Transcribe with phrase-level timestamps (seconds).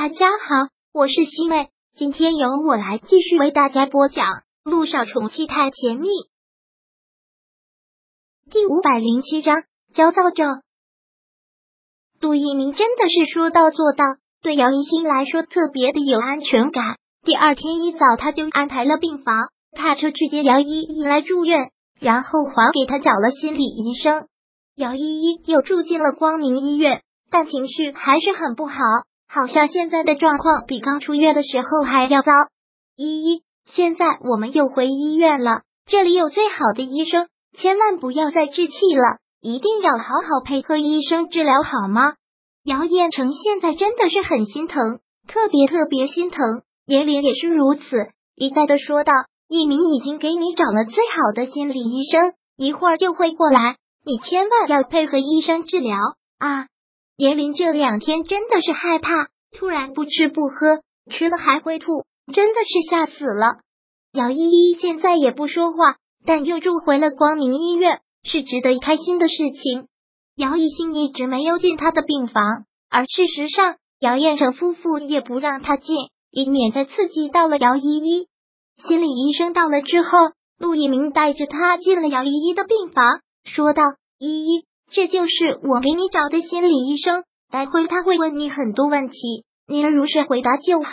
[0.00, 4.24] 大家好，我是西妹，今天由我来继续为大家播讲
[4.62, 6.06] 《路上宠妻太甜蜜》
[8.48, 9.56] 第五百零七章。
[9.92, 10.62] 焦躁症。
[12.20, 14.04] 杜一鸣真的是说到做到，
[14.40, 16.84] 对姚一新来说特别的有安全感。
[17.24, 24.28] 第二天一早，他就安排了病房，派车去接姚依依来住院，然后还给他找了心理医生。
[24.76, 27.02] 姚依依又住进了光明医院，
[27.32, 28.78] 但情绪还是很不好。
[29.28, 32.32] 好像现在的状况比刚出院的时候还要糟。
[32.96, 42.14] 依依，现在我们又回医院了，这里有最好的医生，千万不要再置气了，一定要好好配合医生治疗，好吗？
[42.64, 46.62] 姚彦成现在真的是很心疼，特别特别心疼。
[46.86, 47.96] 严林也是如此，
[48.34, 49.12] 一再的说道
[49.46, 55.96] ：“一鸣已经给你找了最好的心理医生，一会儿就会过来，你千万要配合医生治疗
[56.38, 56.66] 啊。”
[57.18, 63.56] 严林这两天真的是害怕，突然不吃不喝，吃了还会吐，真的是吓死了。
[64.12, 69.88] 姚依依现在也不说话，但又住回了光明医院，是值得开心的事情。
[70.36, 72.44] 姚一新一直没有进他的病房，
[72.88, 75.96] 而事实上，姚彦成夫妇也不让他进，
[76.30, 78.28] 以免再刺激到了姚依依。
[78.86, 80.10] 心理医生到了之后，
[80.56, 83.04] 陆一鸣带着他进了姚依依的病房，
[83.42, 83.82] 说道
[84.20, 90.90] ：“依依。”这就是我给你找的心理医生，待会他会问你很多问题，你如实回答就好。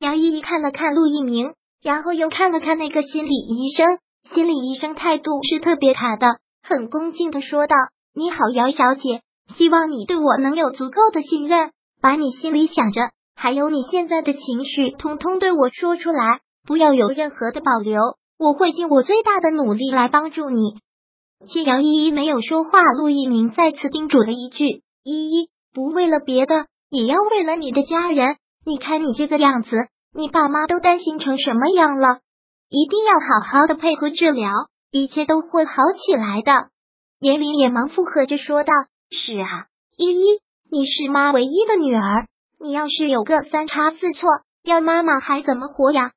[0.00, 3.86] 杨依依看了看陆一鸣，然后又看了看那个心理医生，
[4.34, 6.26] 心理医生态度是特别卡的，
[6.62, 7.76] 很恭敬的说道
[8.14, 9.22] ：“你好，姚小姐，
[9.56, 11.70] 希望你对我能有足够的信任，
[12.02, 18.00] 把你心里想着，还有你现在的情绪，通通对我说出来，不要有任何的保留，
[18.38, 20.78] 我会尽我最大的努力来帮助你。”
[21.46, 28.36] 见姚依依没有说话，陆一鸣再次叮嘱了一句：“依依，不为了别的，也要为了你的家人。
[28.64, 29.76] 你看你这个样子，
[30.14, 32.20] 你爸妈都担心成什么样了？
[32.70, 34.50] 一定要好好的配合治疗，
[34.90, 36.68] 一切都会好起来的。”
[37.20, 38.72] 严林也忙附和着说道
[39.10, 39.66] ：“是啊，
[39.98, 42.26] 依依，你是妈唯一的女儿，
[42.58, 44.30] 你要是有个三差四错，
[44.62, 46.12] 要妈妈还怎么活呀？”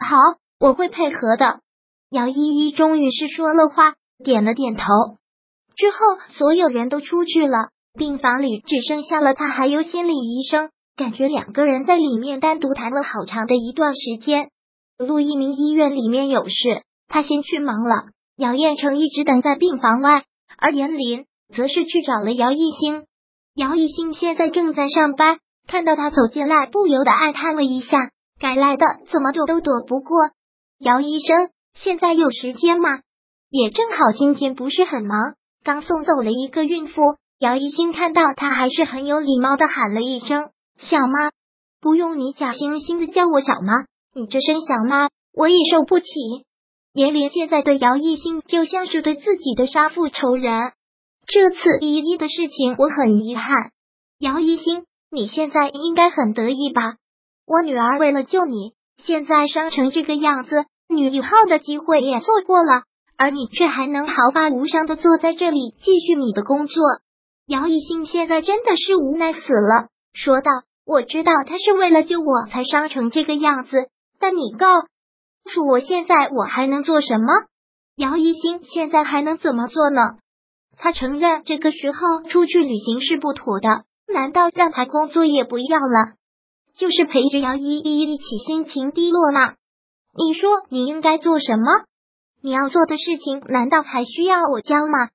[0.00, 0.16] 好，
[0.58, 1.60] 我会配合的。
[2.10, 3.94] 姚依依终于是说了话。
[4.24, 4.84] 点了点头，
[5.76, 5.96] 之后
[6.30, 14.50] 所有人都出去了，病房里只剩下了他还有心理医生，感觉两个人在里面单独谈了好长的一段时间。
[14.98, 18.10] 陆一鸣医院里面有事，他先去忙了。
[18.36, 20.24] 姚彦成一直等在病房外，
[20.58, 23.04] 而严林则是去找了姚艺兴。
[23.54, 27.98] 姚艺兴现在正在上班，看到他走进来，不由得暗叹了一下：
[28.38, 30.18] 该来的怎么躲都躲不过。
[30.78, 33.00] 姚医生，现在有时间吗？
[33.50, 35.34] 也正好今天不是很忙，
[35.64, 37.16] 刚送走了一个孕妇。
[37.40, 41.32] 姚一新看到他，还是很有礼貌的喊了一声“小妈”，
[41.82, 46.06] 不用你假惺惺的叫我小妈，你这声小妈我也受不起。
[46.92, 50.72] 严林现在对姚一新就像是对自己的杀父仇人。
[51.26, 53.72] 这次依依的事情我很遗憾，
[54.20, 56.98] 姚一新，你现在应该很得意吧？
[57.46, 62.84] 我女儿为了救你，现在伤成这个样子，女一号的机会也错过了。
[63.20, 66.82] 而你却还能毫发无伤的坐在这里继续你的工作，
[67.46, 70.50] 姚以兴现在真的是无奈死了，说道
[70.88, 74.80] ：“我知道他是为了救我才伤成这个样子，但你告
[75.52, 77.26] 诉我现在我还能做什么？
[77.94, 80.00] 姚一兴现在还能怎么做呢？
[80.78, 86.14] 他承认这个时候出去旅行是不妥的，难道让他工作也不要了，
[86.74, 89.56] 就是陪着姚依依一起心情低落吗？
[90.16, 91.66] 你说你应该做什么？”
[92.42, 95.08] 你要做的事情，难道还需要我教吗？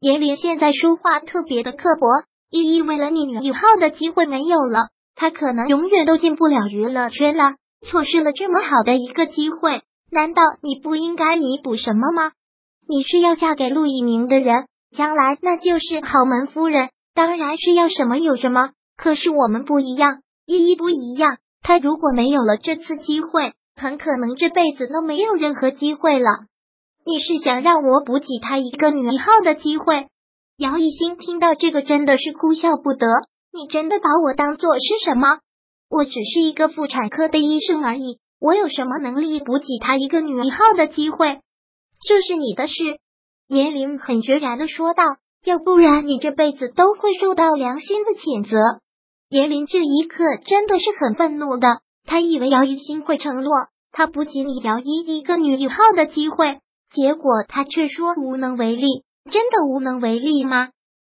[0.00, 2.08] 严林现在说话特别的刻薄。
[2.50, 7.54] 依依为了你以后的机会没有了，他可能永远都进不了娱乐圈了，
[7.86, 9.82] 错失了这么好的一个机会。
[10.10, 12.32] 难道你不应该弥补什么吗？
[12.86, 18.70] 你是要嫁给陆一鸣的人，将来那就是豪门夫人，当然是要什么有什么。
[18.98, 21.38] 可是我们不一样，依依不一样。
[21.62, 26.28] 她如果没有了这次机会，很可能这辈子都没有任何机会了。
[27.04, 30.06] 你是想让我补给他一个女一号的机会？
[30.56, 33.06] 姚一新听到这个真的是哭笑不得。
[33.52, 35.40] 你真的把我当做是什么？
[35.90, 41.40] 我只是一个妇产科的医生而已，我有什么能力补给他一个女一号的机会？
[42.06, 42.74] 这是你的事。
[43.48, 45.02] 严林很决然的说道，
[45.44, 48.56] 要不然你这辈子都会受到良心的谴责。
[49.28, 53.52] 严林这一刻真的是很愤怒的，他以为姚一新会承诺
[53.90, 56.60] 他补给你姚一一个女一号的机会。
[56.94, 58.86] 结果他却说无能为力，
[59.30, 60.70] 真的无能为力吗？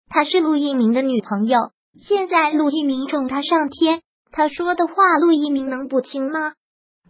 [0.09, 1.59] 她是陆一鸣的女朋友，
[1.99, 6.55] 现在陆一鸣宠她上天，他说的话，陆一鸣能不听吗？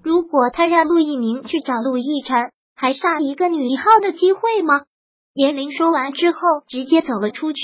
[0.03, 4.83] 如果他让陆一鸣去找陆亦辰，还差一个女一号的机会吗？
[5.33, 7.59] 严玲说完之后，直接走了出去，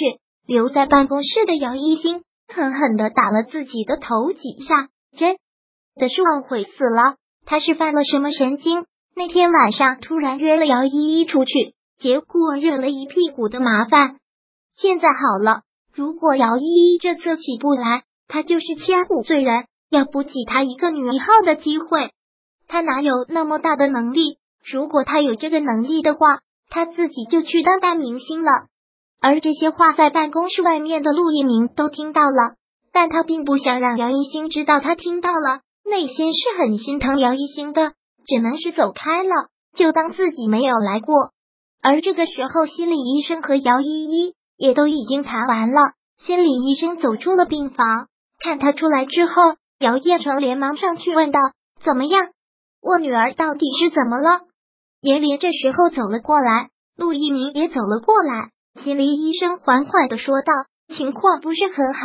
[0.46, 5.37] 留在办公室的杨一星狠狠的打了自己的头几下，真
[5.94, 7.16] 的是后悔死了。
[7.44, 8.84] 他是犯了什么神经？
[9.14, 14.17] 那天晚上突然约了姚依依出去，结果惹了一屁股的麻烦。
[14.70, 15.62] 现在好了，
[15.93, 22.11] 如果姚依依这次起不来，他就是千古罪人，要不给他一个女一号的机会。
[22.69, 24.38] 他哪有那么大的能力？
[24.64, 26.38] 如果他有这个能力的话，
[26.70, 28.50] 他自己就去当大明星了。
[29.20, 32.55] 而这些话在办公室外面的陆一鸣都听到了，
[32.93, 37.93] 但他并不想让姚一星知道他听到了，内心是很心疼姚一星的，
[38.26, 39.30] 只能是走开了，
[39.74, 41.32] 就当自己没有来过。
[41.82, 45.92] 而这个时候，心理医生和姚依依也都已经谈完了。
[46.19, 48.06] 心理医生走出了病房，
[48.38, 51.40] 看他出来之后，姚叶成连忙上去问道
[51.84, 52.28] ：“怎么样？”
[52.80, 54.40] 我女儿到底是怎么了？
[55.00, 58.50] 严林这时候走了过来，陆一鸣也走了过来。
[58.80, 60.52] 心理医生缓缓的说道
[60.94, 62.00] ：“情况不是很好，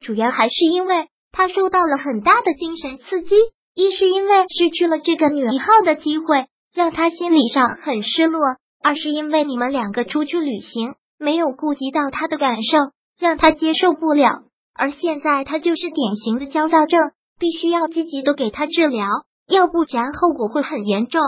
[0.00, 3.34] 主要还是因为他受到了很大的精神刺激。
[3.74, 8.40] 一是因为失去了这个女一号的机会，让他心理上很失落；
[8.82, 12.78] 二是因为你们两个出去旅行，没有顾及到他的感受，
[13.18, 14.44] 让他接受不了。
[14.74, 17.00] 而现在他就是典型的焦躁症，
[17.38, 19.06] 必须要积极的给他治疗。”
[19.48, 21.20] 要不然后果会很严重，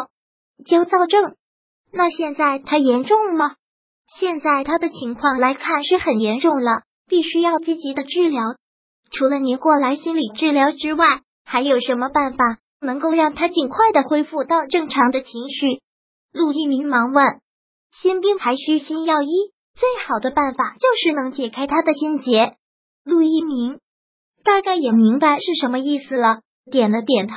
[0.65, 1.35] 焦躁症。
[1.93, 3.57] 那现在他严重吗？
[4.19, 8.41] 现在他的情况来看是很严重了，必须要积极的治疗。
[9.11, 15.83] 除了您过来心理治疗之外，还有什么办法能够让他尽快的恢复到正常的情绪？
[16.33, 17.41] 陆一鸣忙问。
[17.93, 19.29] 心病还需心药医，
[19.75, 22.57] 最好的办法就是能解开他的心结。
[23.05, 23.79] 陆一鸣
[24.43, 27.35] 大概也明白是什么意思了，点了点头。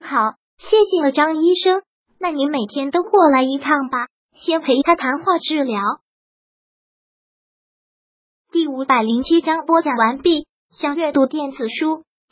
[0.00, 1.82] 好，谢谢了，张医生。
[2.18, 5.80] 那您每天都过来一趟吧，先陪他谈话治疗。
[8.52, 10.46] 第五百零七章播讲完毕。
[10.70, 12.04] 想阅读电子书，